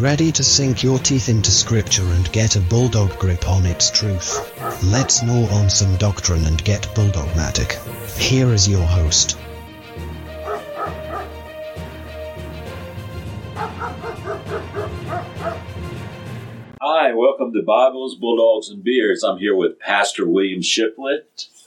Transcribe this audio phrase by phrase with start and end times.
[0.00, 4.50] ready to sink your teeth into scripture and get a bulldog grip on its truth?
[4.82, 7.72] Let's gnaw on some doctrine and get bulldogmatic.
[8.18, 9.36] Here is your host.
[16.80, 19.22] Hi, welcome to Bibles, Bulldogs, and Beers.
[19.22, 21.46] I'm here with Pastor William Shiplet,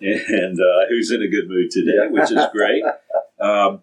[0.00, 2.84] and uh, who's in a good mood today, which is great.
[3.40, 3.82] Um,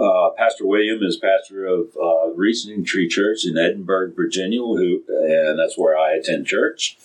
[0.00, 5.58] uh, pastor William is pastor of uh, Reasoning Tree Church in Edinburg, Virginia, who, and
[5.58, 6.98] that's where I attend church.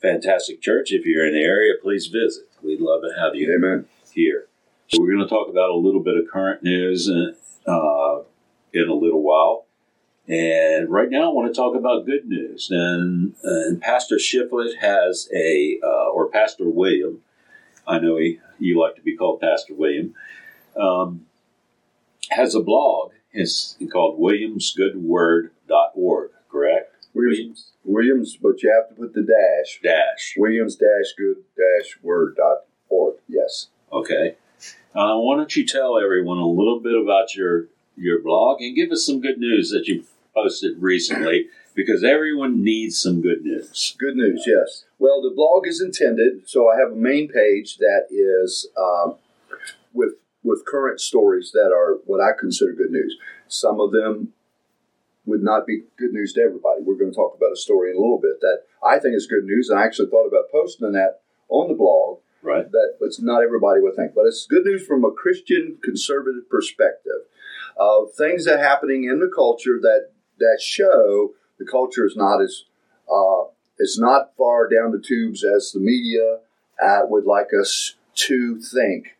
[0.00, 0.92] Fantastic church.
[0.92, 2.44] If you're in the area, please visit.
[2.62, 3.86] We'd love to have you Amen.
[4.12, 4.46] here.
[4.88, 8.18] So we're going to talk about a little bit of current news uh,
[8.72, 9.66] in a little while.
[10.28, 12.68] And right now, I want to talk about good news.
[12.70, 17.22] And, and Pastor Shiplet has a, uh, or Pastor William,
[17.86, 20.14] I know he, you like to be called Pastor William,
[20.80, 21.26] um,
[22.36, 23.12] has a blog.
[23.32, 26.92] It's called williamsgoodword.org, correct?
[27.14, 29.80] Williams, Williams, but you have to put the dash.
[29.82, 30.34] Dash.
[30.36, 33.16] Williams dash good dash word dot org.
[33.28, 33.68] Yes.
[33.92, 34.36] Okay.
[34.94, 37.66] Uh, why don't you tell everyone a little bit about your
[37.96, 42.98] your blog and give us some good news that you posted recently because everyone needs
[42.98, 43.94] some good news.
[43.98, 44.44] Good news.
[44.46, 44.84] Yes.
[44.98, 46.48] Well, the blog is intended.
[46.48, 49.16] So I have a main page that is um,
[49.92, 53.16] with with current stories that are what I consider good news.
[53.48, 54.32] Some of them
[55.24, 56.82] would not be good news to everybody.
[56.82, 59.26] We're going to talk about a story in a little bit that I think is
[59.26, 62.18] good news, and I actually thought about posting that on the blog.
[62.42, 62.70] Right.
[62.72, 67.22] That but not everybody would think, but it's good news from a Christian conservative perspective
[67.76, 72.42] of things that are happening in the culture that that show the culture is not
[72.42, 72.64] as
[73.08, 73.44] uh,
[73.78, 76.38] is not far down the tubes as the media
[76.82, 79.16] uh, would like us to think,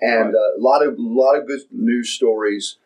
[0.00, 2.76] and uh, a lot of lot of good news stories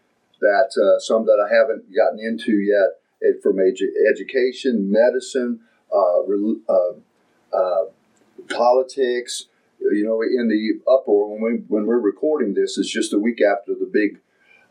[0.41, 3.01] that uh, some that I haven't gotten into yet
[3.43, 5.61] from edu- education, medicine,
[5.93, 7.85] uh, rel- uh, uh,
[8.49, 9.47] politics.
[9.81, 13.41] You know, in the uproar when we when we're recording this, it's just a week
[13.41, 14.21] after the big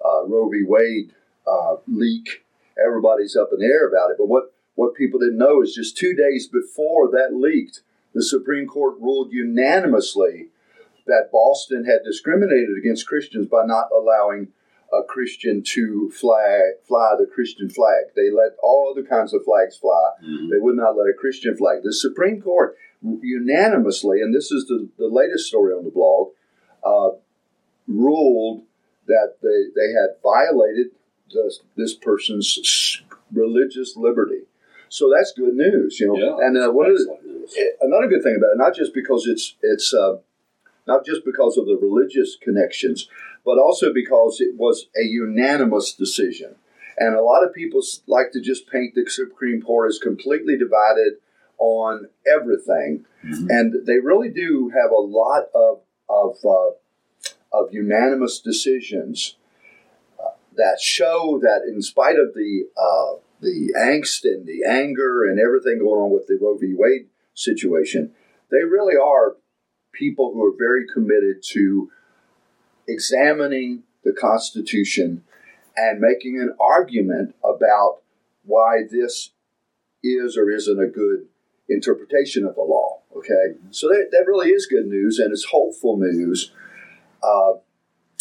[0.04, 0.64] uh, Roe v.
[0.66, 1.14] Wade
[1.48, 2.44] uh, leak.
[2.84, 4.18] Everybody's up in the air about it.
[4.18, 7.82] But what what people didn't know is just two days before that leaked,
[8.14, 10.48] the Supreme Court ruled unanimously
[11.08, 14.50] that Boston had discriminated against Christians by not allowing
[14.94, 18.06] a Christian to fly fly the Christian flag.
[18.16, 20.12] They let all other kinds of flags fly.
[20.24, 20.50] Mhm.
[20.50, 21.84] They would not let a Christian flag.
[21.84, 22.78] The Supreme Court
[23.22, 26.32] unanimously, and this is the, the latest story on the blog,
[26.84, 27.10] uh,
[27.88, 28.64] ruled
[29.08, 30.88] that they, they had violated
[31.34, 33.02] this, this person's
[33.32, 34.44] religious liberty.
[34.90, 36.16] So that's good news, you know.
[36.40, 36.48] Yeah.
[36.48, 37.58] and uh, one of the, Excellent news.
[37.82, 40.18] another good thing about it, not just because it's it's uh,
[40.88, 43.08] not just because of the religious connections,
[43.46, 46.56] but also because it was a unanimous decision.
[46.98, 51.14] And a lot of people like to just paint the Supreme Court as completely divided
[51.60, 53.48] on everything, Mhm.
[53.50, 56.72] and they really do have a lot of of uh,
[57.52, 59.36] of unanimous decisions
[60.20, 65.40] uh, that show that, in spite of the uh, the angst and the anger and
[65.40, 66.74] everything going on with the Roe v.
[66.74, 68.14] Wade situation,
[68.50, 69.36] they really are
[69.98, 71.90] people who are very committed to
[72.88, 75.24] examining the Constitution
[75.76, 78.00] and making an argument about
[78.44, 79.32] why this
[80.04, 81.28] is or isn't a good
[81.70, 83.02] interpretation of the law.
[83.16, 86.52] Okay, so that, that really is good news and it's hopeful news.
[87.24, 87.54] Uh,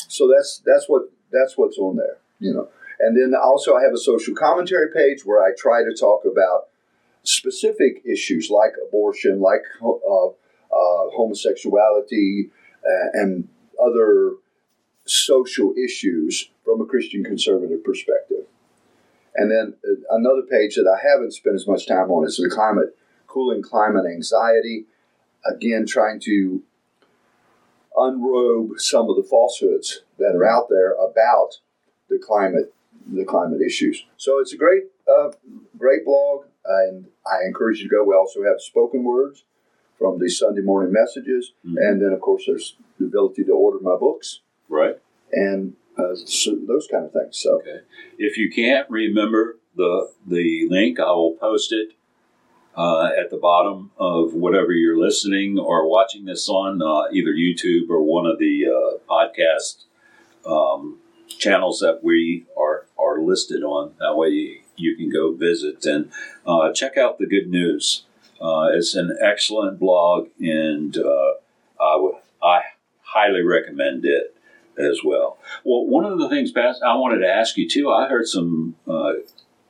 [0.09, 2.69] so that's that's what that's what's on there, you know.
[2.99, 6.69] And then also I have a social commentary page where I try to talk about
[7.25, 10.29] specific issues like abortion, like uh,
[11.15, 12.51] homosexuality,
[12.85, 13.49] uh, and
[13.83, 14.35] other
[15.05, 18.45] social issues from a Christian conservative perspective.
[19.35, 22.51] And then uh, another page that I haven't spent as much time on is the
[22.51, 22.97] climate,
[23.27, 24.87] cooling climate anxiety.
[25.45, 26.63] Again, trying to
[27.97, 31.61] unrobe some of the falsehoods that are out there about
[32.09, 32.75] the climate,
[33.07, 34.05] the climate issues.
[34.17, 35.31] So it's a great, uh,
[35.79, 38.05] great blog, and I encourage you to go.
[38.05, 39.45] We also have spoken words
[39.99, 41.77] from the Sunday morning messages, Mhm.
[41.79, 44.99] and then of course there's the ability to order my books Right.
[45.33, 47.37] and uh, so those kind of things.
[47.39, 47.81] So Okay.
[48.19, 51.93] If you can't remember the the link, I will post it
[52.77, 57.89] uh, at the bottom of whatever you're listening or watching this on, uh, either YouTube
[57.89, 59.85] or one of the uh, podcast
[60.45, 60.99] um,
[61.29, 63.95] channels that we are are listed on.
[63.99, 66.11] That way, you, you can go visit and
[66.47, 68.05] uh, check out the good news.
[68.41, 71.33] Uh, it's an excellent blog, and uh,
[71.81, 72.63] I would I
[73.03, 74.35] highly recommend it.
[74.79, 75.39] as well.
[75.65, 77.91] Well, one of the things, Pat, I wanted to ask you too.
[77.91, 78.77] I heard some.
[78.87, 79.13] Uh,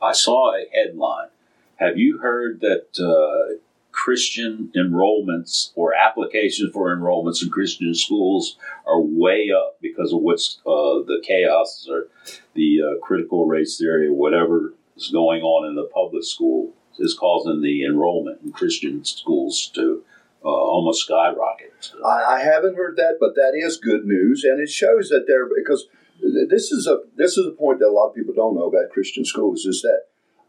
[0.03, 1.29] I saw a headline.
[1.77, 3.55] Have you heard that uh,
[3.93, 10.59] Christian enrollments or applications for enrollments in Christian schools are way up because of what's
[10.67, 12.09] uh, the chaos or
[12.55, 17.15] the uh, critical race theory or whatever is going on in the public school is
[17.15, 20.03] causing the enrollment in Christian schools to
[20.45, 21.93] uh, almost skyrocket.
[22.05, 25.47] I, I haven't heard that, but that is good news, and it shows that there
[25.47, 25.87] because
[26.21, 28.91] this is a this is a point that a lot of people don't know about
[28.91, 30.03] Christian schools is that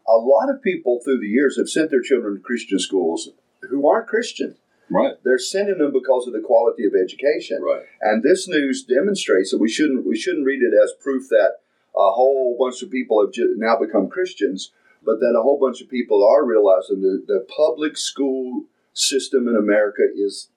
[0.08, 3.30] a lot of people through the years have sent their children to Christian schools
[3.68, 4.56] who aren't Christian.
[4.90, 5.14] Right.
[5.22, 7.62] They're sending them because of the quality of education.
[7.62, 7.82] Right.
[8.00, 11.56] And this news demonstrates that we shouldn't we shouldn't read it as proof that
[11.94, 14.72] a whole bunch of people have now become Christians,
[15.08, 19.56] but that a whole bunch of people are realizing that the public school system in
[19.56, 20.50] America is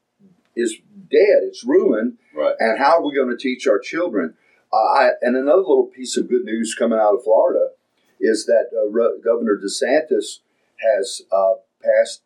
[0.58, 0.76] is
[1.10, 1.40] dead.
[1.44, 2.18] It's ruined.
[2.36, 2.56] Right.
[2.60, 4.34] And how are we going to teach our children?
[4.74, 7.70] Uh, I, and another little piece of good news coming out of Florida
[8.20, 10.40] is that uh, Re- Governor DeSantis
[10.82, 12.24] has uh, passed.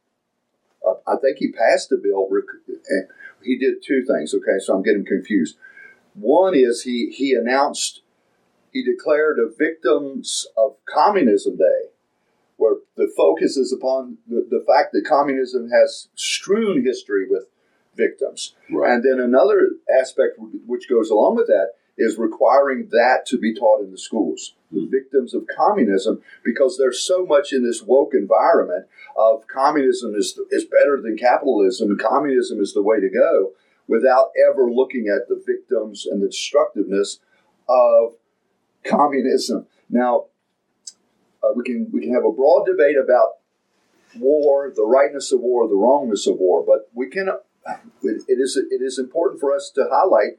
[0.83, 2.27] Uh, I think he passed a bill.
[2.31, 3.07] rec- and
[3.43, 4.33] He did two things.
[4.33, 5.57] Okay, so I'm getting confused.
[6.15, 8.01] One is he he announced
[8.71, 11.91] he declared a Victims of Communism Day,
[12.65, 17.45] where the focus is upon the, the fact that communism has strewn history with
[17.95, 18.55] victims.
[18.71, 18.93] Right.
[18.93, 23.81] And then another aspect which goes along with that is requiring that to be taught
[23.81, 24.91] in the schools, the hmm.
[24.91, 28.85] victims of communism, because there's so much in this woke environment
[29.15, 33.53] of communism is, is better than capitalism, communism is the way to go,
[33.87, 37.19] without ever looking at the victims and the destructiveness
[37.69, 38.15] of
[38.83, 39.67] communism.
[39.89, 40.25] Now,
[41.45, 43.35] uh, we can we can have a broad debate about
[44.17, 47.29] war, the rightness of war, the wrongness of war, but we can.
[48.03, 50.37] It, it is it is important for us to highlight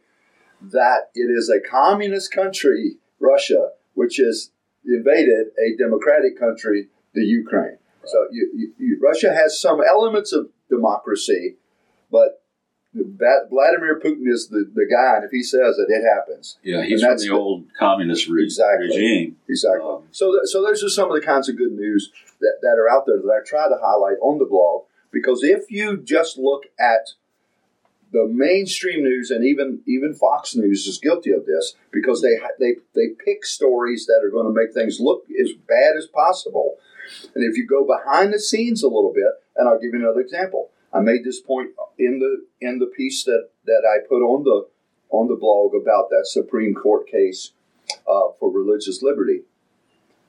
[0.61, 4.50] that it is a communist country, Russia, which has
[4.85, 7.79] invaded a democratic country, the Ukraine.
[8.05, 11.56] So you, you, you, Russia has some elements of democracy,
[12.11, 12.43] but
[13.50, 16.58] Vladimir Putin is the, the guy, and if he says it, it happens.
[16.62, 18.87] Yeah, he's And from the the- old communist re- Exactly.
[18.88, 19.37] regime.
[19.48, 19.88] Exactly.
[19.88, 22.10] Um, so, th- so those are some of the kinds of good news
[22.40, 24.84] that, that are out there that I try to highlight on the blog.
[25.12, 27.10] Because if you just look at
[28.12, 32.76] the mainstream news, and even even Fox News is guilty of this, because they they
[32.94, 36.76] they pick stories that are going to make things look as bad as possible.
[37.34, 40.20] And if you go behind the scenes a little bit, and I'll give you another
[40.20, 40.70] example.
[40.92, 44.68] I made this point in the in the piece that that I put on the
[45.10, 47.52] on the blog about that Supreme Court case
[48.08, 49.42] uh, for religious liberty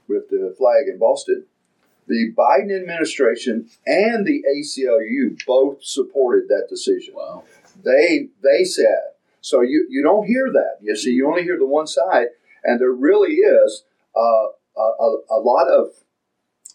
[0.07, 1.45] with the flag in Boston.
[2.07, 7.15] The Biden administration and the ACLU both supported that decision.
[7.15, 7.43] wow.
[7.83, 9.11] They they said
[9.41, 9.61] so.
[9.61, 10.77] You you don't hear that.
[10.81, 12.27] You see, you only hear the one side,
[12.63, 13.83] and there really is
[14.15, 15.91] uh, a, a, a lot of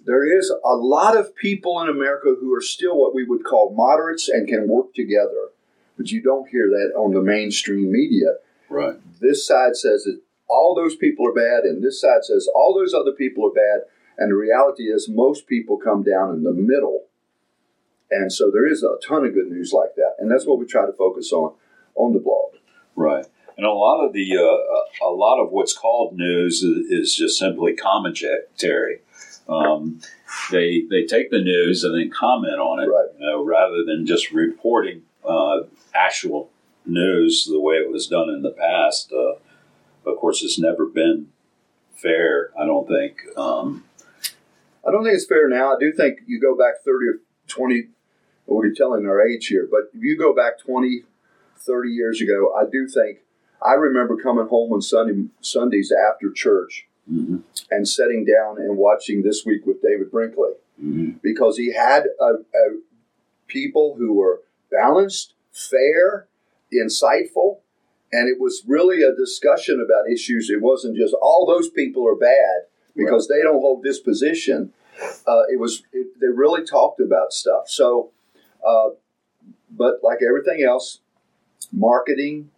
[0.04, 3.74] there is a lot of people in America who are still what we would call
[3.74, 5.50] moderates and can work together,
[5.96, 8.36] but you don't hear that on the mainstream media
[8.68, 8.96] Right.
[9.20, 12.94] this side says that all those people are bad, and this side says all those
[12.94, 13.86] other people are bad.
[14.18, 17.06] And the reality is, most people come down in the middle.
[18.10, 20.16] And so there is a ton of good news like that.
[20.18, 21.54] And that's what we try to focus on
[21.94, 22.52] on the blog.
[22.94, 23.24] Right.
[23.56, 27.38] And a lot of the uh, a lot of what's called news is, is just
[27.38, 29.00] simply commentary.
[29.48, 30.00] Um,
[30.50, 33.08] they they take the news and then comment on it, Right.
[33.18, 35.60] you know, rather than just reporting uh,
[35.94, 36.50] actual
[36.86, 39.12] news the way it was done in the past.
[39.12, 39.34] Uh,
[40.04, 41.28] of course, it's never been
[41.94, 42.50] fair.
[42.58, 43.18] I don't think.
[43.36, 43.84] Um,
[44.86, 45.74] I don't think it's fair now.
[45.74, 47.14] I do think you go back 30 or
[47.46, 47.88] 20,
[48.46, 51.02] well, we're telling our age here, but if you go back 20,
[51.58, 53.18] 30 years ago, I do think,
[53.64, 59.22] I remember coming home on Sunday, Sundays after church mhm, and sitting down and watching
[59.22, 60.52] This Week with David Brinkley.
[60.82, 61.20] mhm.
[61.22, 62.78] because he had a, a
[63.46, 64.40] people who were
[64.70, 66.26] balanced, fair,
[66.72, 67.58] insightful,
[68.12, 70.50] and it was really a discussion about issues.
[70.50, 72.66] It wasn't just all those people are bad
[72.96, 74.72] because they don't hold this position.
[75.26, 77.68] Uh, it was it, they really talked about stuff.
[77.68, 78.10] So,
[78.66, 78.90] uh,
[79.70, 81.00] but like everything else,
[81.72, 82.50] marketing,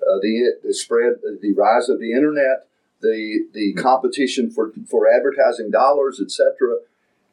[0.00, 2.67] uh, the the spread, the rise of the internet,
[3.00, 6.78] the the competition for for advertising dollars, etc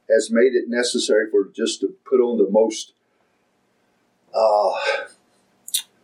[0.07, 2.93] has made it necessary for just to put on the most
[4.36, 4.72] uh,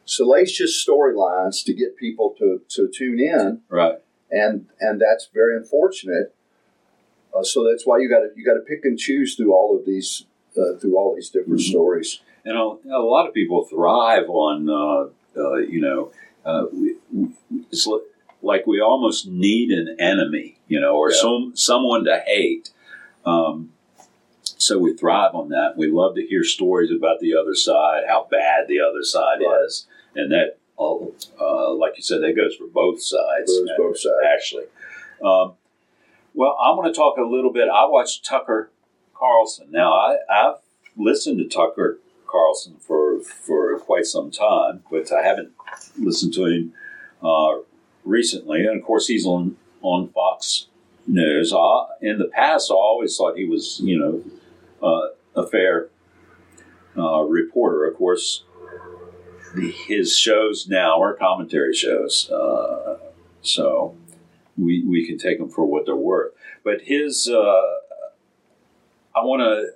[0.05, 3.99] salacious storylines to get people to, to tune in, Right.
[4.29, 6.33] and and that's very unfortunate.
[7.35, 9.77] Uh, so that's why you got to you got to pick and choose through all
[9.77, 10.25] of these
[10.57, 11.69] uh, through all these different Mhm.
[11.69, 12.21] stories.
[12.43, 12.61] And a,
[12.97, 16.11] a lot of people thrive on, uh, uh, you know,
[16.43, 16.95] uh, we,
[17.71, 18.01] it's li-
[18.41, 21.17] like we almost need an enemy, you know, or Yeah.
[21.21, 22.69] some someone to hate.
[23.25, 23.71] Um,
[24.43, 25.73] so we thrive on that.
[25.77, 29.65] We love to hear stories about the other side, how bad the other side Right.
[29.65, 30.95] is, and that, uh,
[31.39, 33.57] uh, like you said, that goes for both sides.
[33.57, 34.15] Goes both sides.
[34.25, 34.65] actually.
[35.23, 35.53] Um,
[36.33, 37.67] well, I want to talk a little bit.
[37.69, 38.71] I watched Tucker
[39.13, 39.67] Carlson.
[39.71, 40.55] Now, I, I've
[40.97, 45.51] listened to Tucker Carlson for for quite some time, but I haven't
[45.99, 46.73] listened to him
[47.21, 47.57] uh,
[48.03, 48.65] recently.
[48.65, 50.67] And of course, he's on on Fox
[51.07, 51.53] News.
[52.01, 54.23] In the past, I always thought he was, you know,
[54.87, 55.89] uh, a fair
[56.97, 57.85] uh, reporter.
[57.85, 58.43] Of course,
[59.87, 62.97] his shows now are commentary shows, uh,
[63.41, 63.95] so
[64.57, 66.33] we we can take them for what they're worth.
[66.63, 67.75] But his, uh,
[69.15, 69.73] I want to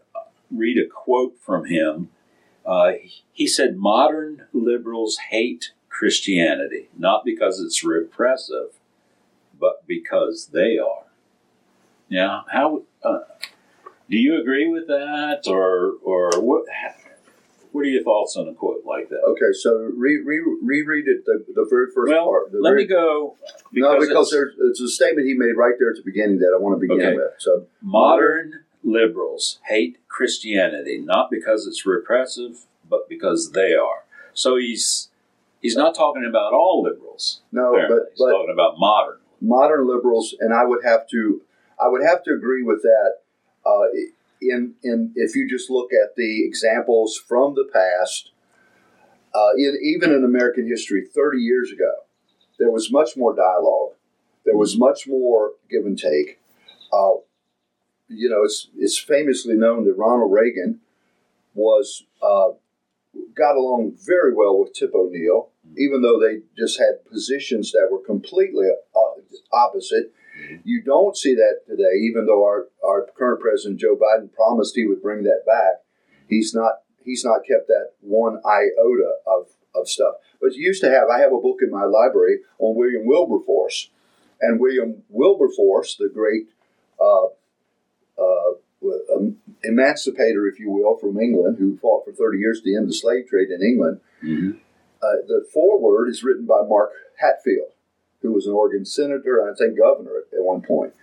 [0.52, 2.10] read a quote from him.
[2.66, 2.94] Uh,
[3.32, 8.70] he said, "Modern liberals hate Christianity not because it's repressive,
[9.60, 11.06] but because they are."
[12.10, 13.20] Now, how uh,
[14.10, 16.66] do you agree with that, or or what?
[17.72, 19.20] What are your thoughts on a quote like that?
[19.32, 22.54] Okay, so re, re, reread it the, the very first well, part.
[22.54, 23.36] The let very, me go.
[23.74, 26.56] no, because it's there's it's a statement he made right there at the beginning that
[26.56, 27.16] I want to begin Okay.
[27.18, 27.34] with.
[27.40, 34.06] So modern liberals hate Christianity not because it's repressive, but because they are.
[34.34, 35.10] So he's
[35.66, 37.42] he's not talking about all liberals.
[37.52, 37.98] no, apparently.
[37.98, 39.18] but he's but talking about modern.
[39.42, 41.42] modern liberals, and I would have to,
[41.80, 43.18] I would have to agree with that.
[43.66, 43.88] Uh,
[44.42, 48.32] in in if you just look at the examples from the past,
[49.34, 51.92] uh, in, even in American history, thirty years ago,
[52.60, 53.94] there was much more dialogue.
[54.46, 56.40] There was much more give and take.
[56.94, 57.16] Uh,
[58.08, 60.82] you know, it's it's famously known that Ronald Reagan
[61.56, 62.50] was uh,
[63.36, 68.04] got along very well with Tip O'Neill, even though they just had positions that were
[68.04, 70.14] completely uh, opposite.
[70.64, 74.86] You don't see that today, even though our, our current president Joe Biden promised he
[74.86, 75.84] would bring that back.
[76.28, 80.16] He's not he's not kept that one iota of, of stuff.
[80.42, 83.90] But you used to have I have a book in my library on William Wilberforce.
[84.42, 86.48] And William Wilberforce, the great
[87.00, 87.28] uh,
[88.18, 92.88] uh, um, emancipator, if you will, from England, who fought for 30 years to end
[92.90, 94.00] the slave trade in England,
[95.02, 97.72] uh, the foreword is written by Mark Hatfield,
[98.22, 100.94] who was an Oregon senator and I think governor at, at one point.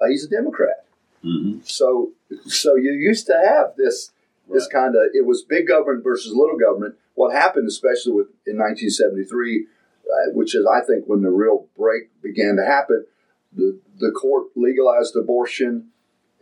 [0.00, 0.84] Uh, he's a Democrat.
[1.22, 2.12] hmm So,
[2.46, 4.10] so you used to have this
[4.52, 6.96] this kind of it was big government versus little government.
[7.14, 9.66] What happened, especially with in 1973,
[10.04, 13.06] uh, which is I think when the real break began to happen,
[13.52, 15.91] the the court legalized abortion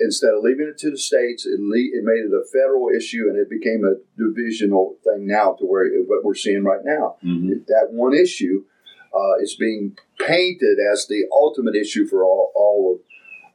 [0.01, 1.47] instead of leaving it to the states.
[1.47, 5.53] It, le- it made it a federal issue, and it became a divisional thing now
[5.59, 7.17] to where it, what we're seeing right now.
[7.23, 8.65] hmm That one issue
[9.15, 13.01] uh, is being painted as the ultimate issue for all, all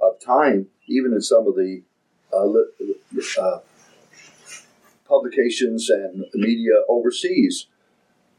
[0.01, 1.81] of, of time, even in some of the
[2.33, 3.59] uh, uh,
[5.07, 7.67] publications and media overseas.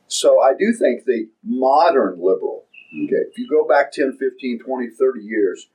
[0.08, 2.64] So I do think the modern liberal,
[3.04, 5.68] okay, if you go back 10, 15, 20, 30 years,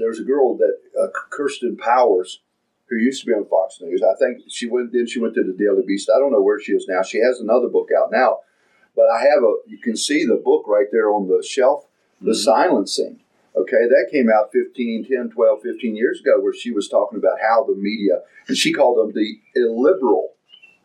[0.00, 2.40] uh, there's a girl that, uh, Kirsten Powers,
[2.88, 4.02] who used to be on Fox News.
[4.02, 6.10] I think she went, then she went to the Daily Beast.
[6.14, 7.02] I don't know where she is now.
[7.02, 8.38] She has another book out now,
[8.96, 11.86] but I have a, you can see the book right there on the shelf,
[12.20, 12.44] The Mhm.
[12.44, 13.20] Silencing.
[13.56, 17.40] Okay, that came out 15, 10, 12, 15 years ago, where she was talking about
[17.40, 20.34] how the media, and she called them the illiberal,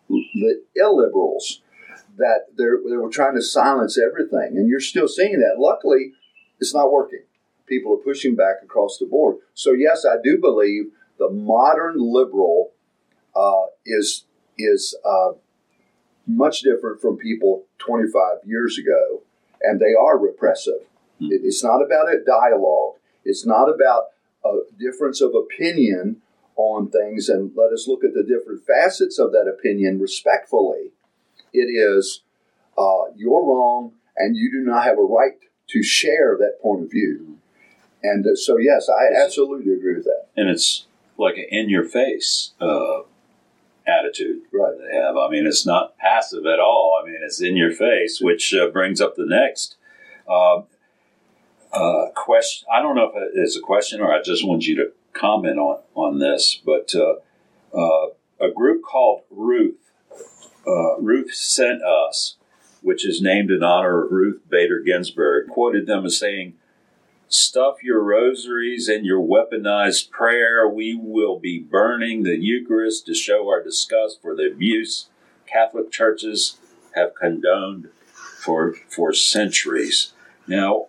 [0.10, 1.60] the illiberals,
[2.18, 4.58] that they were trying to silence everything.
[4.58, 5.60] And you're still seeing that.
[5.60, 6.14] Luckily,
[6.60, 7.24] it's not working.
[7.68, 9.38] People are pushing back across the board.
[9.54, 12.72] So, yes, I do believe the modern liberal
[13.36, 14.26] uh, is,
[14.58, 15.32] is uh,
[16.28, 19.22] much different from people 25 years ago,
[19.62, 20.82] and they are repressive.
[21.20, 21.32] Hmm.
[21.32, 22.96] It- it's not about a dialogue.
[23.24, 24.08] It's not about
[24.44, 26.22] a difference of opinion
[26.56, 30.92] on things, and let us look at the different facets of that opinion respectfully.
[31.54, 32.22] It is
[32.78, 35.34] uh, you're wrong, and you do not have a right
[35.68, 37.38] to share that point of view.
[38.12, 40.28] And uh, so, yes, I absolutely agree with that.
[40.36, 40.86] And it's
[41.18, 43.00] like an in your face uh,
[43.88, 44.74] attitude Right.
[44.78, 45.16] they have.
[45.18, 47.00] I mean, it's not passive at all.
[47.02, 49.76] I mean, it's in your face, which uh, brings up the next
[50.28, 50.62] uh,
[51.72, 52.68] uh, question.
[52.74, 55.80] I don't know if it's a question or I just want you to comment on
[55.94, 57.16] on this, but uh,
[57.78, 58.08] uh,
[58.40, 59.92] a group called Ruth,
[60.68, 62.36] uh, Ruth sent us,
[62.82, 66.56] which is named in honor of Ruth Bader Ginsburg, quoted them as saying.
[67.27, 70.67] Stuff your rosaries and your weaponized prayer.
[70.67, 75.08] We will be burning the Eucharist to show our disgust for the abuse
[75.48, 76.58] Catholic churches
[76.96, 77.89] have condoned
[78.39, 80.13] for for centuries.
[80.48, 80.88] Now,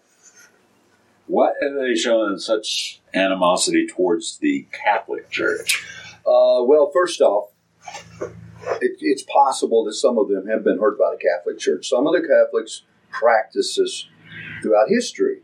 [1.26, 5.84] what have they shown such animosity towards the Catholic Church?
[6.18, 7.50] Uh, well, first off,
[8.80, 11.88] it, it's possible that some of them have been hurt by the Catholic Church.
[11.88, 14.08] Some of the Catholics' practices
[14.62, 15.40] throughout history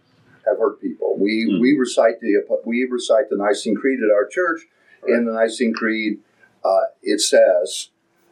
[0.46, 1.16] have hurt people.
[1.18, 1.60] We Hmm.
[1.60, 4.66] we recite the we recite the Nicene Creed at our church.
[5.06, 6.20] In the Nicene Creed,
[6.64, 7.90] uh, it says,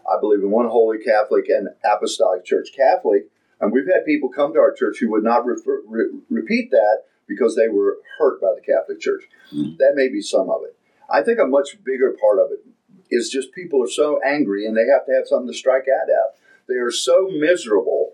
[0.09, 3.27] "I believe in one holy Catholic and Apostolic Church." Catholic,
[3.61, 7.03] and we've had people come to our church who would not refer, re- repeat that
[7.27, 9.29] because they were hurt by the Catholic Church.
[9.51, 9.77] Hmm.
[9.79, 10.77] That may be some of it.
[11.09, 12.65] I think a much bigger part of it
[13.11, 16.09] is just people are so angry and they have to have something to strike out
[16.09, 16.37] at.
[16.69, 18.10] They are so miserable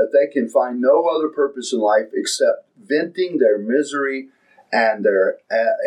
[0.00, 4.28] that they can find no other purpose in life except venting their misery
[4.72, 5.36] and their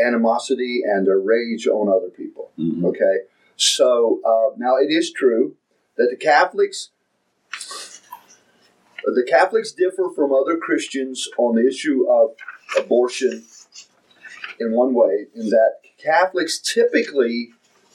[0.05, 2.51] animosity and their rage on other people.
[2.60, 2.86] Mhm.
[2.86, 3.22] Okay,
[3.55, 5.55] so uh, now it is true
[5.98, 6.91] that the Catholics.
[9.05, 12.36] The Catholics differ from other Christians on the issue of
[12.77, 13.43] abortion
[14.62, 17.51] in one way, in that Catholics typically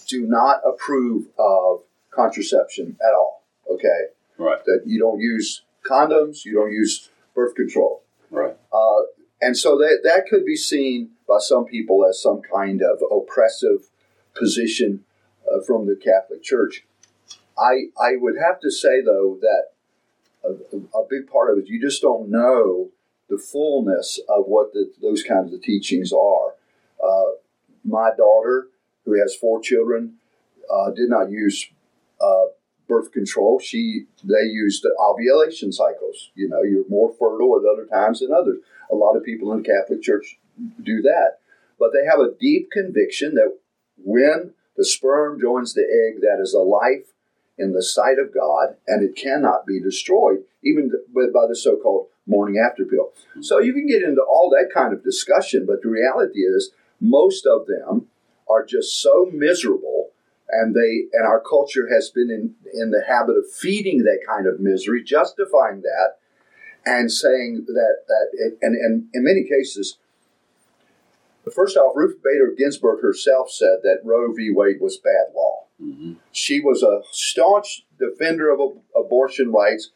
[0.07, 3.43] do not approve of contraception at all.
[3.71, 4.01] Okay,
[4.37, 8.03] Right, that you don't use condoms, you don't use birth control.
[8.31, 8.57] right.
[8.73, 9.03] Uh,
[9.41, 13.89] and so that, that could be seen by some people as some kind of oppressive
[14.35, 15.05] position
[15.47, 16.85] uh, from the Catholic Church.
[17.57, 19.67] I, I would have to say, though, that
[20.45, 22.91] a, a big part of it, you just don't know
[23.29, 26.55] the fullness of what the, those kinds of teachings are.
[27.03, 27.33] Uh,
[27.85, 28.69] my daughter,
[29.05, 30.15] who has four children,
[30.73, 31.69] uh, did not use
[32.21, 32.47] uh,
[32.89, 33.61] birth control.
[33.61, 36.31] She they used the ovulation cycles.
[36.35, 38.59] You know, you're more fertile at other times than others.
[38.91, 40.39] A lot of people in the Catholic Church
[40.83, 41.39] do that,
[41.79, 43.57] but they have a deep conviction that
[44.03, 47.13] when the sperm joins the egg, that is a life
[47.59, 52.63] in the sight of God, and it cannot be destroyed, even by the so-called morning
[52.65, 53.13] after pill.
[53.41, 56.71] So you can get into all that kind of discussion, but the reality is
[57.01, 58.07] most of them
[58.49, 59.98] are just so miserable
[60.61, 64.47] and they and our culture has been in, in the habit of feeding that kind
[64.47, 66.17] of misery, justifying that,
[66.85, 69.99] and saying that that it, and, and in many cases,
[71.55, 74.51] first off, Ruth Bader Ginsburg herself said that Roe v.
[74.55, 75.67] Wade was bad law.
[75.79, 79.91] hmm She was a staunch defender of ab- abortion rights,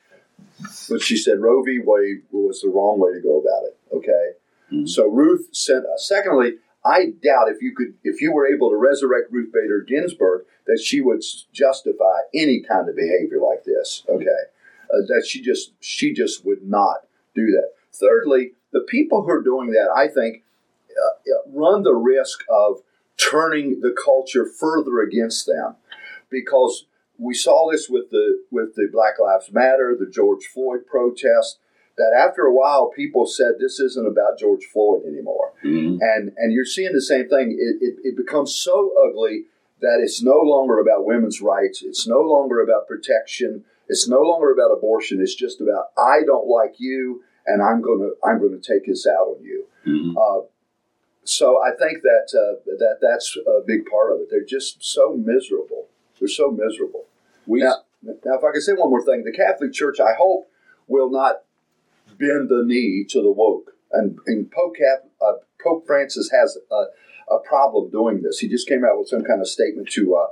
[0.88, 1.78] but she said Roe v.
[1.84, 3.76] Wade was the wrong way to go about it.
[3.92, 4.26] Okay,
[4.72, 4.88] Mhm.
[4.88, 5.84] so Ruth sent.
[5.84, 9.84] Uh, secondly, I doubt if you could, if you were able to resurrect Ruth Bader
[9.86, 14.04] Ginsburg, that she would justify any kind of behavior like this.
[14.08, 14.42] Okay,
[14.92, 17.70] uh, that she just she just would not do that.
[17.92, 20.42] Thirdly, the people who are doing that, I think,
[20.90, 22.82] uh, uh, run the risk of
[23.16, 25.76] turning the culture further against them,
[26.30, 26.86] because
[27.18, 31.58] we saw this with the with the Black Lives Matter, the George Floyd protest.
[31.98, 36.52] That after a while, people said this isn't about George Floyd anymore hmm and and
[36.52, 37.56] you're seeing the same thing.
[37.58, 39.44] It, it, it becomes so ugly
[39.80, 41.82] that it's no longer about women's rights.
[41.82, 43.64] It's no longer about protection.
[43.88, 45.20] It's no longer about abortion.
[45.20, 49.26] It's just about I don't like you, and I'm gonna I'm gonna take this out
[49.36, 49.66] on you.
[49.84, 50.46] hmm Uh,
[51.24, 54.28] so I think that uh, that that's a big part of it.
[54.30, 55.86] They're just so miserable.
[56.18, 57.04] They're so miserable.
[57.46, 60.48] We, Now, now, if I can say one more thing, the Catholic Church, I hope,
[60.88, 61.42] will not
[62.22, 63.72] bend the knee to the woke.
[63.90, 64.76] And, and Pope,
[65.20, 65.32] uh,
[65.62, 68.38] Pope Francis has a, a problem doing this.
[68.38, 70.26] He just came out with some kind of statement to uh,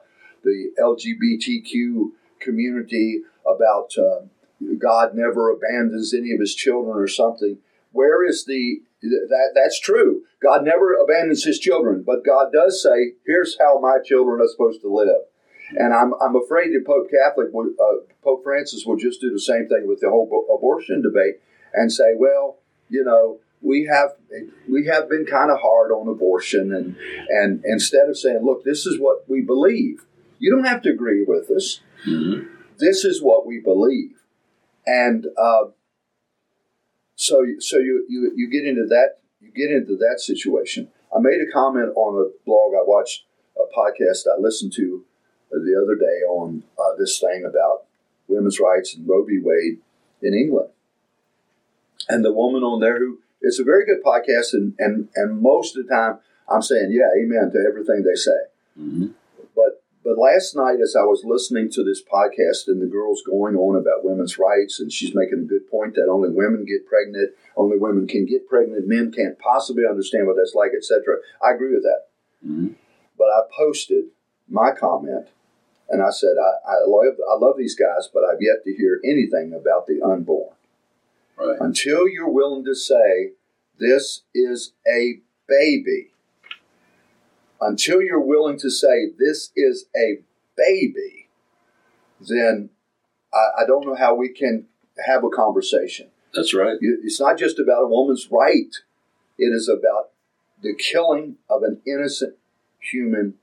[0.45, 4.25] the LGBTQ community about uh,
[4.79, 7.59] God never abandons any of his children or something.
[7.93, 9.51] Where is the that?
[9.55, 10.23] That's true.
[10.41, 14.81] God never abandons his children, but God does say, "Here's how my children are supposed
[14.83, 15.23] to live."
[15.77, 19.41] And I'm, I'm afraid that Pope Catholic, will, uh, Pope Francis will just do the
[19.41, 21.37] same thing with the whole abortion debate
[21.75, 24.11] and say, well, you know, we have
[24.69, 26.97] we have been kind of hard on abortion, and
[27.29, 30.05] and instead of saying, look, this is what we believe,
[30.39, 31.81] you don't have to agree with us.
[32.07, 32.49] Mhm.
[32.79, 34.23] This is what we believe,
[34.87, 35.67] and uh,
[37.15, 40.89] so so you, you you get into that you get into that situation.
[41.15, 43.25] I made a comment on a blog I watched
[43.57, 45.05] a podcast I listened to
[45.51, 47.85] the other day on uh, this thing about
[48.29, 49.39] women's rights and Roe v.
[49.43, 49.79] Wade
[50.23, 50.71] in England.
[52.11, 55.77] And the woman on there who it's a very good podcast and, and, and most
[55.77, 56.19] of the time
[56.51, 58.41] I'm saying, yeah, amen to everything they say.
[58.79, 59.15] Mhm.
[59.55, 63.55] But but last night as I was listening to this podcast and the girl's going
[63.55, 67.31] on about women's rights and she's making a good point that only women get pregnant,
[67.57, 71.17] only women can get pregnant, men can't possibly understand what that's like, etc.
[71.45, 72.09] I agree with that.
[72.45, 72.75] Mhm.
[73.17, 74.07] But I posted
[74.49, 75.29] my comment
[75.89, 79.01] and I said, I, I love I love these guys, but I've yet to hear
[79.05, 80.51] anything about the unborn.
[81.41, 81.57] Right.
[81.61, 83.33] Until you're willing to say,
[83.79, 86.13] this is a baby.
[87.61, 90.21] Until you're willing to say, this is a
[90.57, 91.29] baby,
[92.21, 92.71] then
[93.33, 94.67] I, I don't know how we can
[95.07, 96.09] have a conversation.
[96.35, 96.77] That's right.
[96.81, 98.75] It's not just about a woman's right,
[99.39, 100.11] it is about
[100.63, 102.35] the killing of an innocent
[102.79, 103.35] human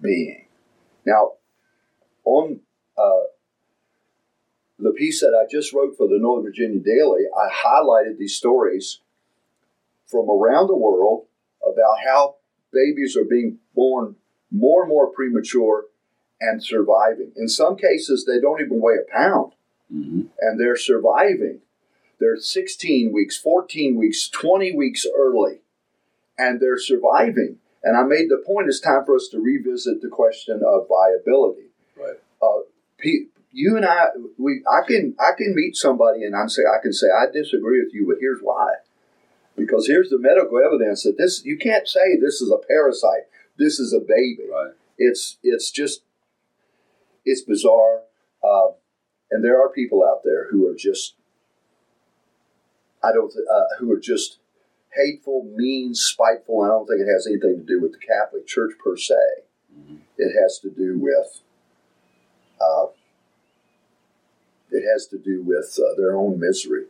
[0.00, 0.46] being.
[1.06, 1.32] Now,
[2.24, 2.60] on
[2.96, 3.24] uh,
[4.84, 9.00] the piece that I just wrote for the Northern Virginia Daily, I highlighted these stories
[10.06, 11.26] from around the world
[11.66, 12.36] about how
[12.70, 14.16] babies are being born
[14.50, 15.86] more and more premature
[16.40, 17.32] and surviving.
[17.36, 19.52] In some cases, they don't even weigh a pound
[19.90, 21.60] hmm and they're surviving.
[22.18, 25.60] They're 16 weeks, 14 weeks, 20 weeks early,
[26.38, 27.58] and they're surviving.
[27.82, 31.68] And I made the point it's time for us to revisit the question of viability.
[31.96, 32.16] Right.
[32.42, 32.62] Uh,
[32.98, 36.82] Pe- you and I, we, I can, I can meet somebody and I say, I
[36.82, 38.74] can say, I disagree with you, but here's why.
[39.56, 43.26] Because here's the medical evidence that this, you can't say this is a parasite.
[43.56, 44.72] This is a baby Right.
[44.98, 46.02] it's it's just
[47.24, 48.00] it's bizarre
[48.42, 48.68] uh,
[49.30, 51.14] and there are people out there who are just
[53.02, 54.38] i don't th- uh, who are just
[54.94, 58.72] hateful mean spiteful i don't think it has anything to do with the catholic church
[58.82, 59.14] per se
[59.72, 59.98] Mhm.
[60.18, 61.40] it has to do with
[62.60, 62.86] uh,
[64.74, 66.84] it has to do with uh, their own misery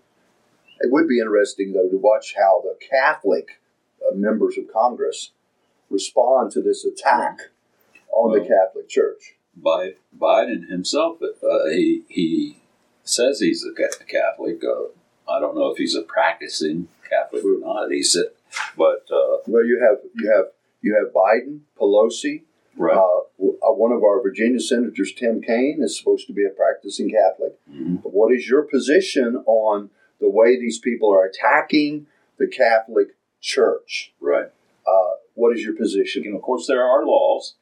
[0.80, 3.60] it would be interesting though to watch how the catholic
[4.02, 5.30] uh, members of congress
[5.90, 7.38] respond to this attack
[8.12, 9.34] on the Catholic Church.
[9.56, 12.62] Bi- Biden himself, uh, he he
[13.04, 13.72] says he's a
[14.06, 14.62] Catholic.
[14.64, 14.86] Uh,
[15.30, 17.90] I don't know if he's a practicing Catholic or not.
[17.90, 18.24] He's a,
[18.76, 20.46] but uh, Well, you have you have
[20.80, 22.42] you have Biden, Pelosi.
[22.76, 22.96] right.
[22.96, 23.23] Uh,
[23.64, 27.54] uh, one of our Virginia senators, Tim Kaine, is supposed to be a practicing Catholic.
[27.70, 28.00] Mhm.
[28.02, 34.12] What is your position on the way these people are attacking the Catholic Church?
[34.20, 34.48] Right.
[34.86, 36.24] Uh, what is your position?
[36.24, 37.54] And of course, there are laws.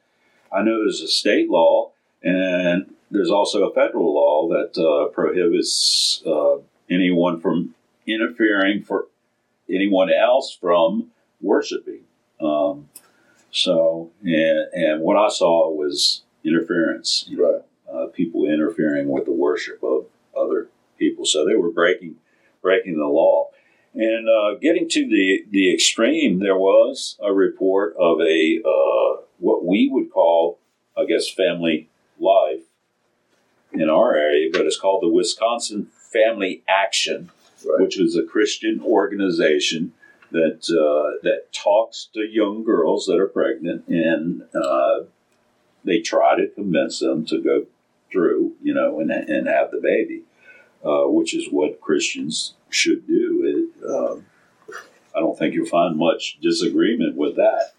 [0.51, 6.21] I know there's a state law, and there's also a federal law that uh, prohibits
[6.25, 6.57] uh,
[6.89, 9.07] anyone from interfering for
[9.69, 11.11] anyone else from
[11.41, 12.01] worshiping.
[12.39, 12.89] Um,
[13.53, 17.25] so, and, and what I saw was interference.
[17.27, 17.61] You know, Right.
[17.93, 21.25] uh, people interfering with the worship of other people.
[21.25, 22.15] So they were breaking
[22.61, 23.49] breaking the law.
[23.93, 29.63] And uh, getting to the the extreme, there was a report of a uh, what
[29.65, 30.57] we would call,
[30.97, 31.89] I guess, family
[32.19, 32.61] life
[33.71, 37.29] in our area, but it's called the Wisconsin Family Action,
[37.65, 37.81] Right.
[37.81, 39.93] which is a Christian organization
[40.33, 45.01] that uh, that talks to young girls that are pregnant, and uh,
[45.85, 47.65] they try to convince them to go
[48.11, 50.23] through, you know, and and have the baby,
[50.83, 53.71] uh, which is what Christians should do.
[53.79, 54.25] It, um,
[55.15, 57.73] I don't think you'll find much disagreement with that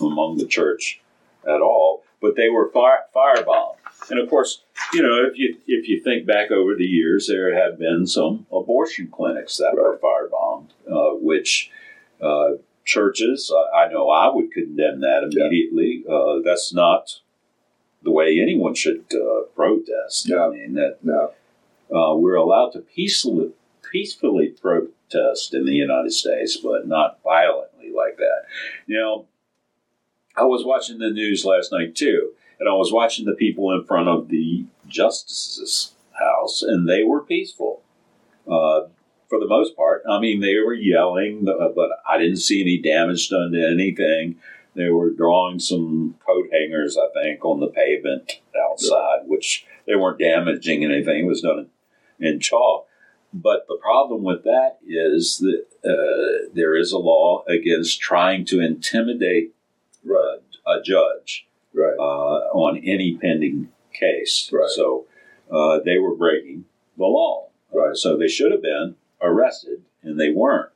[0.00, 1.00] among the church
[1.46, 2.02] at all.
[2.20, 3.76] But they were fire, firebombed,
[4.10, 7.54] and of course, you know, if you if you think back over the years, there
[7.54, 11.70] have been some abortion clinics that were firebombed, uh, which
[12.24, 12.48] uh,
[12.84, 16.04] churches, I, I know I would condemn that immediately.
[16.08, 17.20] Uh, that's not
[18.02, 20.28] the way anyone should uh, protest.
[20.28, 20.46] Yeah.
[20.46, 21.32] I mean that No.
[21.94, 23.52] uh, we're allowed to peacefully
[23.90, 28.42] peacefully protest in the United States, but not violently like that.
[28.86, 29.26] You know,
[30.36, 33.84] I was watching the news last night too, and I was watching the people in
[33.84, 37.82] front of the justice's house, and they were peaceful.
[38.50, 38.82] Uh,
[39.34, 43.28] for the most part, I mean, they were yelling, but I didn't see any damage
[43.28, 44.36] done to anything.
[44.76, 50.18] They were drawing some coat hangers, I think, on the pavement outside, which they weren't
[50.18, 51.24] damaging anything.
[51.24, 51.68] It was done
[52.20, 52.86] in chalk.
[53.32, 58.60] But the problem with that is that uh, there is a law against trying to
[58.60, 59.52] intimidate
[60.08, 60.36] uh,
[60.70, 61.96] a judge Right.
[61.98, 64.48] uh, on any pending case.
[64.52, 64.70] Right.
[64.70, 65.06] So
[65.50, 66.66] uh, they were breaking
[66.96, 67.48] the law.
[67.72, 67.96] Right.
[67.96, 68.94] So they should have been
[69.24, 70.70] arrested, and they weren't.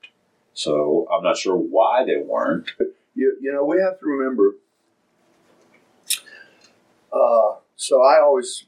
[0.54, 2.70] So I'm not sure why they weren't.
[3.14, 4.54] You, you know, we have to remember.
[7.12, 8.64] Uh, so I always,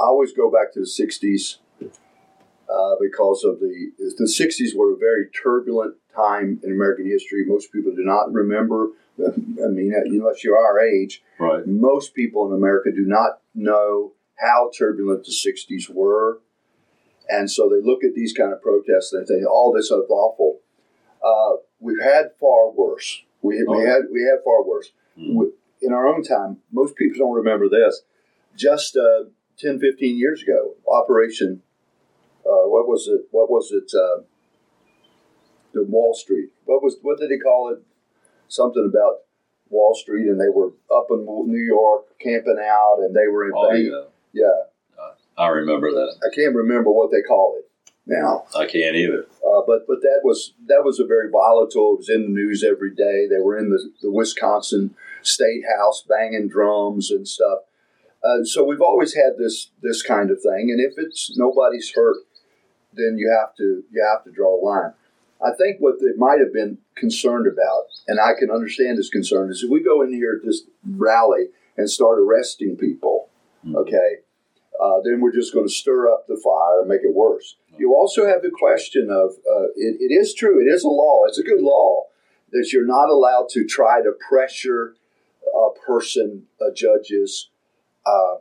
[0.00, 4.96] I always go back to the '60s uh, because of the the '60s were a
[4.96, 7.44] very turbulent time in American history.
[7.46, 8.88] Most people do not remember.
[9.18, 11.66] I mean, unless you're our age, Right.
[11.66, 16.40] most people in America do not know how turbulent the '60s were,
[17.30, 19.92] and so they look at these kind of protests and they think, "Oh, this is
[20.08, 20.60] awful."
[21.22, 23.22] Uh, we've had far worse.
[23.42, 23.86] We, we Oh.
[23.86, 24.92] had we had far worse.
[25.16, 25.36] Hmm.
[25.36, 28.02] We- In our own time, most people don't remember this.
[28.54, 29.24] Just uh,
[29.56, 31.62] 10, 15 years ago, Operation,
[32.44, 33.22] uh, what was it?
[33.30, 33.90] What was it?
[33.96, 34.22] Uh,
[35.72, 36.50] the Wall Street.
[36.64, 37.80] What was what did they call it?
[38.48, 39.20] Something about
[39.70, 43.52] Wall Street, and they were up in New York camping out, and they were in
[43.54, 44.04] Oh, yeah.
[44.32, 44.62] yeah.
[45.40, 46.16] I remember that.
[46.22, 47.70] I can't remember what they call it
[48.06, 48.44] now.
[48.54, 49.26] I can't either.
[49.46, 51.94] Uh, but but that was that was a very volatile.
[51.94, 53.26] It was in the news every day.
[53.28, 57.60] They were in the, the Wisconsin State House banging drums and stuff.
[58.22, 60.70] Uh, so we've always had this this kind of thing.
[60.70, 62.18] And if it's nobody's hurt,
[62.92, 64.92] then you have to you have to draw a line.
[65.42, 69.50] I think what they might have been concerned about, and I can understand this concern,
[69.50, 71.46] is if we go in here at this rally
[71.78, 73.28] and start arresting people,
[73.64, 73.76] Hmm.
[73.76, 74.18] okay,
[74.80, 77.56] uh, then we're just going to stir up the fire and make it worse.
[77.78, 81.24] You also have the question of uh, it, it is true, it is a law,
[81.26, 82.04] it's a good law
[82.52, 84.94] that you're not allowed to try to pressure
[85.54, 87.48] a person, uh, judges.
[88.06, 88.36] Uh,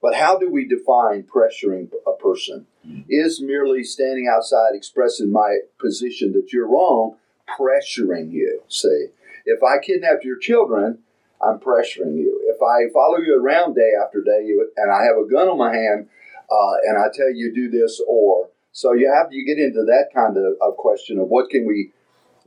[0.00, 2.66] but how do we define pressuring a person?
[3.08, 7.16] Is merely standing outside expressing my position that you're wrong,
[7.58, 8.62] pressuring you?
[8.68, 9.08] See,
[9.44, 11.00] if I kidnapped your children,
[11.42, 12.39] I'm pressuring you.
[12.60, 15.74] If I follow you around day after day and I have a gun on my
[15.74, 16.08] hand
[16.50, 20.08] uh, and I tell you do this or so you have you get into that
[20.14, 21.92] kind of, of question of what can we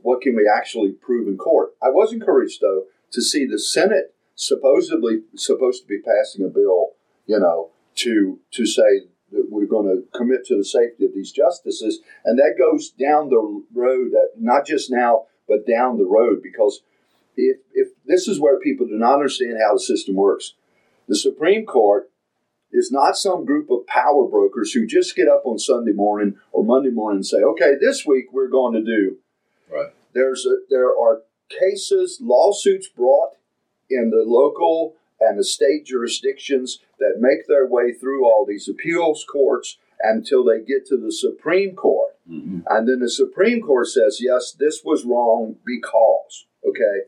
[0.02, 1.70] what can we actually prove in court.
[1.82, 6.90] I was encouraged though to see the Senate supposedly supposed to be passing a bill,
[7.26, 11.32] you know, to to say that we're going to commit to the safety of these
[11.32, 16.40] justices, and that goes down the road that not just now but down the road
[16.42, 16.82] because
[17.36, 20.54] if if this is where people do not understand how the system works,
[21.08, 22.10] the Supreme Court
[22.72, 26.64] is not some group of power brokers who just get up on Sunday morning or
[26.64, 29.18] Monday morning and say, "Okay, this week we're going to do."
[29.70, 29.92] Right.
[30.12, 33.36] There's a, there are cases, lawsuits brought
[33.90, 39.24] in the local and the state jurisdictions that make their way through all these appeals
[39.30, 42.16] courts until they get to the Supreme Court.
[42.26, 47.06] hmm And then the Supreme Court says, yes, this was wrong because, okay?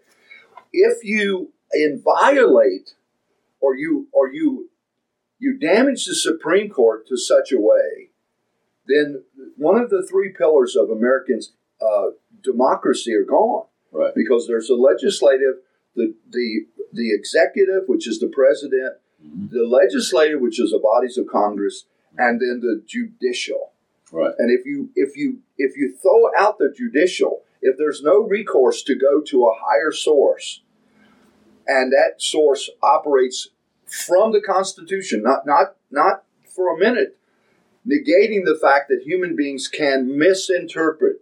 [0.79, 2.95] If you in violate
[3.61, 4.69] or you or you
[5.39, 8.11] you damage the Supreme Court to such a way,
[8.87, 9.23] then
[9.57, 12.11] one of the three pillars of Americans' uh,
[12.43, 14.15] democracy are gone Right.
[14.15, 15.57] because there's the legislative,
[15.95, 19.51] the the the executive, which is the president, Mhm.
[19.51, 21.87] the legislative, which is the bodies of Congress,
[22.19, 23.73] and then the judicial.
[24.12, 24.35] Right.
[24.39, 28.83] And if you if you if you throw out the judicial, if there's no recourse
[28.85, 30.62] to go to a higher source,
[31.66, 33.48] and that source operates
[33.87, 37.16] from the Constitution, not not not for a minute,
[37.87, 41.20] negating the fact that human beings can misinterpret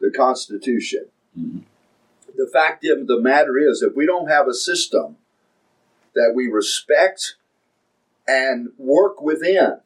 [0.00, 1.06] the Constitution.
[1.38, 1.62] Mhm.
[2.36, 5.16] The fact of the matter is, if we don't have a system
[6.14, 7.34] that we respect
[8.26, 9.80] and work within,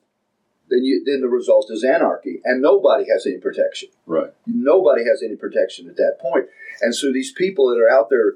[0.69, 3.89] then you then the result is anarchy, and nobody has any protection.
[4.07, 4.33] Right.
[4.47, 6.49] Nobody has any protection at that point.
[6.81, 8.35] And so these people that are out there,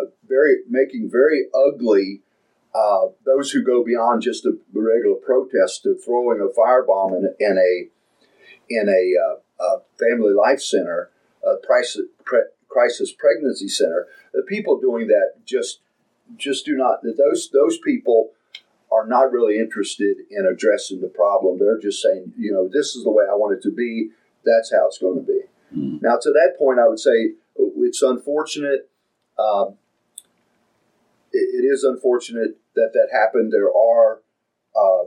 [0.00, 2.22] uh, very making very ugly.
[2.74, 7.58] Uh, those who go beyond just a regular protest to throwing a firebomb in, in
[7.58, 7.88] a
[8.68, 9.14] in a
[9.62, 11.10] uh, family life center,
[11.44, 12.02] a crisis,
[12.68, 15.80] crisis pregnancy center, the people doing that just
[16.36, 17.00] just do not.
[17.02, 18.30] Those those people
[18.92, 21.58] are not really interested in addressing the problem.
[21.58, 24.10] They're just saying, you know, this is the way I want it to be.
[24.44, 25.40] That's how it's going to be.
[25.74, 26.02] Mhm.
[26.02, 28.88] Now, to that point, I would say it's unfortunate.
[29.38, 29.76] Um,
[31.32, 33.52] it, it is unfortunate that that happened.
[33.52, 34.20] There are
[34.76, 35.04] uh,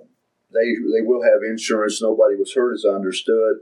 [0.53, 2.01] they they will have insurance.
[2.01, 3.59] Nobody was hurt, as I understood.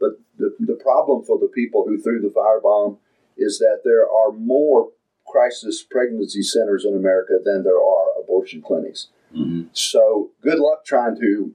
[0.00, 2.98] But the the problem for the people who threw the firebomb
[3.36, 4.90] is that there are more
[5.26, 9.08] crisis pregnancy centers in America than there are abortion clinics.
[9.34, 9.68] Mhm.
[9.72, 11.54] So good luck trying to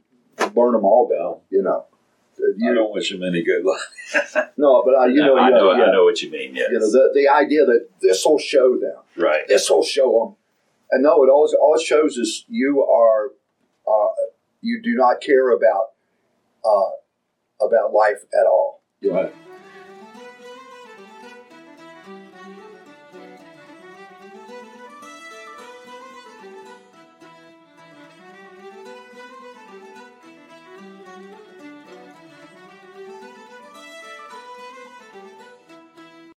[0.54, 1.42] burn them all down.
[1.50, 1.86] You know.
[2.40, 3.80] Uh, I You, don't wish him any good luck.
[4.58, 5.86] no, but I, you know, I yeah, know, yeah.
[5.86, 6.56] I know what you mean.
[6.56, 6.70] Yes.
[6.72, 9.48] You know, the, the idea that this will show them, right.
[9.48, 10.37] this will show them.
[10.92, 13.32] And no, it always, all it shows is you are,
[13.88, 14.14] uh,
[14.62, 15.92] you do not care about,
[16.66, 18.82] uh, about life at all.
[19.04, 19.34] Right.